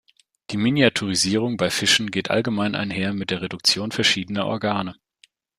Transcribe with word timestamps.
Die 0.49 0.57
Miniaturisierung 0.57 1.57
bei 1.57 1.69
Fischen 1.69 2.09
geht 2.09 2.31
allgemein 2.31 2.73
einher 2.73 3.13
mit 3.13 3.29
der 3.29 3.43
Reduktion 3.43 3.91
verschiedener 3.91 4.47
Organe. 4.47 4.95